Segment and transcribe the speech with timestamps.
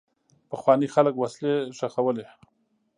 [0.49, 2.25] پخواني خلک وسلې ښخولې.